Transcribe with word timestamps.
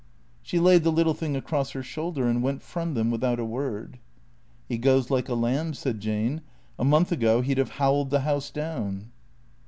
She 0.41 0.57
laid 0.59 0.83
the 0.83 0.91
little 0.91 1.13
thing 1.13 1.35
across 1.35 1.69
her 1.73 1.83
shoulder 1.83 2.27
and 2.27 2.41
went 2.41 2.63
from 2.63 2.95
them 2.95 3.11
without 3.11 3.39
a 3.39 3.45
word." 3.45 3.99
He 4.67 4.79
goes 4.79 5.11
like 5.11 5.29
a 5.29 5.35
lamb," 5.35 5.75
said 5.75 5.99
Jane." 5.99 6.41
A 6.79 6.83
month 6.83 7.11
ago 7.11 7.41
he 7.41 7.53
'd 7.53 7.59
have 7.59 7.69
howled 7.77 8.09
the 8.09 8.21
house 8.21 8.49
down." 8.49 9.11